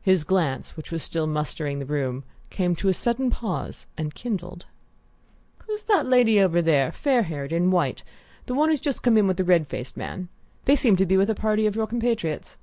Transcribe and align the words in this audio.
His 0.00 0.22
glance, 0.22 0.76
which 0.76 0.92
was 0.92 1.02
still 1.02 1.26
mustering 1.26 1.80
the 1.80 1.84
room, 1.86 2.22
came 2.50 2.76
to 2.76 2.88
a 2.88 2.94
sudden 2.94 3.32
pause 3.32 3.88
and 3.98 4.14
kindled. 4.14 4.64
"Who's 5.66 5.82
the 5.82 6.04
lady 6.04 6.40
over 6.40 6.62
there 6.62 6.92
fair 6.92 7.24
haired, 7.24 7.52
in 7.52 7.72
white 7.72 8.04
the 8.44 8.54
one 8.54 8.68
who's 8.68 8.80
just 8.80 9.02
come 9.02 9.18
in 9.18 9.26
with 9.26 9.38
the 9.38 9.42
red 9.44 9.66
faced 9.66 9.96
man? 9.96 10.28
They 10.66 10.76
seem 10.76 10.94
to 10.94 11.04
be 11.04 11.16
with 11.16 11.30
a 11.30 11.34
party 11.34 11.66
of 11.66 11.74
your 11.74 11.88
compatriots." 11.88 12.56